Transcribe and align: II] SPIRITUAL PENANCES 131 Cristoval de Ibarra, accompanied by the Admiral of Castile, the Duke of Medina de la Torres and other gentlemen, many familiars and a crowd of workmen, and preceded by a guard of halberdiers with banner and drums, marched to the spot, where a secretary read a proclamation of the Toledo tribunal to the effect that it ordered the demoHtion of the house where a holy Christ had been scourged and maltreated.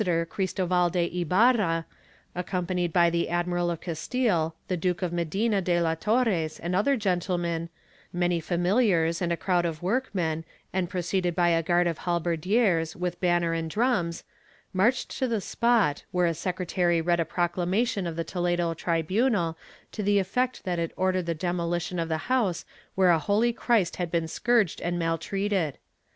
II] 0.01 0.05
SPIRITUAL 0.05 0.25
PENANCES 0.25 0.59
131 0.65 0.85
Cristoval 0.87 0.89
de 0.89 1.21
Ibarra, 1.61 1.85
accompanied 2.33 2.91
by 2.91 3.11
the 3.11 3.29
Admiral 3.29 3.69
of 3.69 3.81
Castile, 3.81 4.55
the 4.67 4.75
Duke 4.75 5.03
of 5.03 5.13
Medina 5.13 5.61
de 5.61 5.79
la 5.79 5.93
Torres 5.93 6.59
and 6.59 6.75
other 6.75 6.97
gentlemen, 6.97 7.69
many 8.11 8.39
familiars 8.39 9.21
and 9.21 9.31
a 9.31 9.37
crowd 9.37 9.63
of 9.63 9.83
workmen, 9.83 10.43
and 10.73 10.89
preceded 10.89 11.35
by 11.35 11.49
a 11.49 11.61
guard 11.61 11.85
of 11.85 11.99
halberdiers 11.99 12.95
with 12.95 13.19
banner 13.19 13.53
and 13.53 13.69
drums, 13.69 14.23
marched 14.73 15.09
to 15.19 15.27
the 15.27 15.39
spot, 15.39 16.03
where 16.09 16.25
a 16.25 16.33
secretary 16.33 16.99
read 16.99 17.19
a 17.19 17.23
proclamation 17.23 18.07
of 18.07 18.15
the 18.15 18.23
Toledo 18.23 18.73
tribunal 18.73 19.55
to 19.91 20.01
the 20.01 20.17
effect 20.17 20.63
that 20.63 20.79
it 20.79 20.91
ordered 20.97 21.27
the 21.27 21.35
demoHtion 21.35 22.01
of 22.01 22.09
the 22.09 22.17
house 22.25 22.65
where 22.95 23.11
a 23.11 23.19
holy 23.19 23.53
Christ 23.53 23.97
had 23.97 24.09
been 24.09 24.27
scourged 24.27 24.81
and 24.81 24.97
maltreated. 24.97 25.77